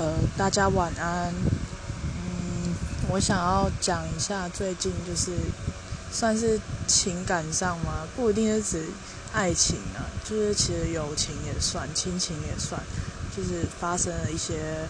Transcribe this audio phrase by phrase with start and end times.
[0.00, 1.28] 呃，大家晚安。
[1.28, 2.74] 嗯，
[3.10, 5.32] 我想要讲一下最近就是
[6.10, 8.86] 算是情感上吗，不一定是指
[9.34, 12.80] 爱情啊，就是其实友情也算，亲情也算，
[13.36, 14.88] 就是发生了一些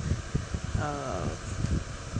[0.80, 1.26] 呃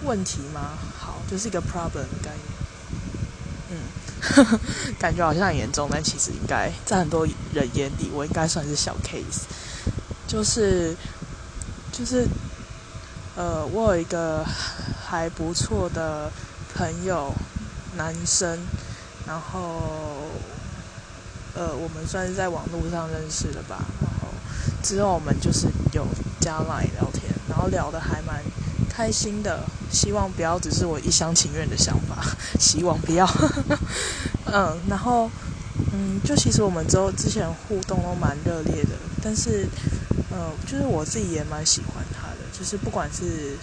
[0.03, 0.77] 问题吗？
[0.99, 3.71] 好，就是一个 problem 概念。
[3.71, 4.59] 嗯，
[4.99, 9.43] 感觉好像很严重，但其实应该在很多人眼里，我应该算是小 case。
[10.27, 10.97] 就是
[11.93, 12.27] 就是。
[13.37, 14.45] 呃，我有一个
[15.07, 16.31] 还不错的
[16.75, 17.33] 朋友，
[17.97, 18.59] 男生，
[19.27, 20.43] 然后，
[21.55, 23.77] 呃，我们算是在网络上认识的吧。
[24.03, 24.29] 然后
[24.83, 26.07] 之后我们就是有
[26.41, 28.43] 加麦聊天，然后聊的还蛮
[28.89, 29.61] 开心的。
[29.91, 32.25] 希望不要只是我一厢情愿的想法，
[32.61, 33.27] 希望不要。
[34.47, 35.29] 嗯，然后，
[35.93, 38.91] 嗯，就其实我们之后之前互动都蛮热烈的，
[39.23, 39.67] 但是，
[40.31, 42.20] 呃，就是我自己也蛮喜欢他。
[42.53, 43.57] 就是不管是，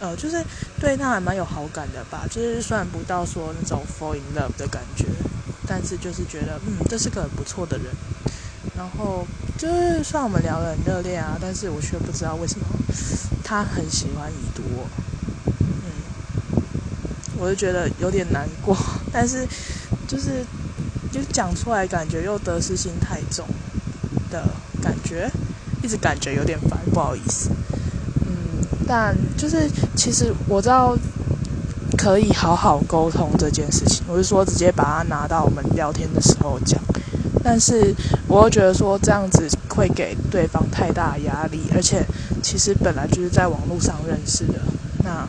[0.00, 0.44] 呃，就是
[0.78, 2.26] 对他还蛮有好感的吧。
[2.30, 5.06] 就是算不到说那种 fall in love 的感觉，
[5.66, 7.86] 但是就是觉得，嗯，这是个很不错的人。
[8.76, 9.24] 然后
[9.56, 12.66] 就是算我们聊得很热烈啊，但是我却不知道为什么
[13.44, 14.88] 他很喜欢已读我。
[15.46, 16.64] 嗯，
[17.38, 18.76] 我就觉得有点难过，
[19.12, 19.46] 但是
[20.08, 20.44] 就是
[21.12, 23.46] 就讲出来，感觉又得失心太重
[24.28, 24.44] 的
[24.82, 25.30] 感觉，
[25.82, 27.50] 一直感觉有点烦，不好意思。
[28.86, 30.96] 但就是，其实我知道
[31.96, 34.04] 可以好好沟通这件事情。
[34.08, 36.80] 我是说，直接把它拿到我们聊天的时候讲。
[37.42, 37.94] 但是，
[38.26, 42.04] 我又觉得说这样子会给对方太大压力，而且
[42.42, 44.60] 其实本来就是在网络上认识的，
[45.02, 45.26] 那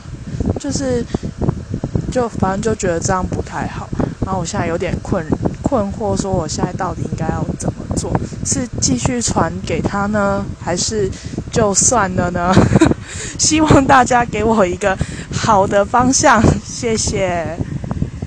[0.59, 1.03] 就是
[2.11, 3.89] 就反正就觉得这样不太好。
[4.25, 5.25] 然后我现在有点困
[5.67, 8.11] 困惑，说我现在到底应该要怎么做？
[8.45, 11.09] 是继续传给他呢，还是
[11.51, 12.53] 就算了呢？
[13.39, 14.95] 希望大家给我一个
[15.31, 17.57] 好的方向，谢谢。